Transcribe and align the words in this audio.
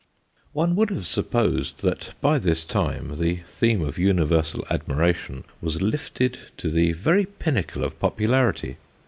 One 0.53 0.75
would 0.77 0.89
have 0.89 1.05
supposed 1.05 1.83
that, 1.83 2.15
by 2.21 2.39
this 2.39 2.63
time, 2.65 3.17
the 3.17 3.41
theme 3.49 3.83
of 3.83 3.99
universal 3.99 4.65
admiration 4.67 5.43
was 5.61 5.79
lifted 5.79 6.39
to 6.57 6.71
the 6.71 6.93
very 6.93 7.27
pinnacle 7.27 7.83
of 7.83 7.99
popularity. 7.99 8.77